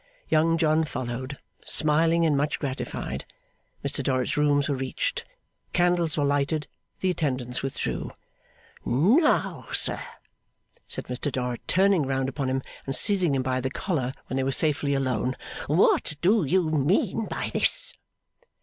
Young 0.29 0.57
John 0.57 0.83
followed, 0.83 1.37
smiling 1.63 2.25
and 2.25 2.35
much 2.35 2.57
gratified. 2.57 3.23
Mr 3.85 4.03
Dorrit's 4.03 4.35
rooms 4.35 4.67
were 4.67 4.73
reached. 4.75 5.25
Candles 5.73 6.17
were 6.17 6.23
lighted. 6.25 6.65
The 7.01 7.11
attendants 7.11 7.61
withdrew. 7.61 8.09
'Now, 8.83 9.67
sir,' 9.73 10.01
said 10.87 11.05
Mr 11.05 11.31
Dorrit, 11.31 11.61
turning 11.67 12.01
round 12.01 12.29
upon 12.29 12.49
him 12.49 12.63
and 12.87 12.95
seizing 12.95 13.35
him 13.35 13.43
by 13.43 13.61
the 13.61 13.69
collar 13.69 14.13
when 14.25 14.37
they 14.37 14.43
were 14.43 14.51
safely 14.51 14.95
alone. 14.95 15.35
'What 15.67 16.15
do 16.23 16.45
you 16.45 16.71
mean 16.71 17.27
by 17.27 17.51
this? 17.53 17.93